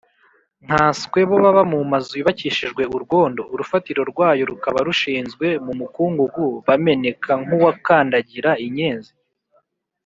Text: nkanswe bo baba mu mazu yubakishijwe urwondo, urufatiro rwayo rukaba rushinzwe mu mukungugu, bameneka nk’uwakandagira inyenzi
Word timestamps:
nkanswe 0.65 1.19
bo 1.29 1.37
baba 1.43 1.63
mu 1.71 1.79
mazu 1.91 2.11
yubakishijwe 2.19 2.83
urwondo, 2.95 3.41
urufatiro 3.53 4.01
rwayo 4.11 4.43
rukaba 4.51 4.79
rushinzwe 4.87 5.47
mu 5.65 5.73
mukungugu, 5.79 6.45
bameneka 6.67 7.31
nk’uwakandagira 7.43 8.51
inyenzi 8.65 9.11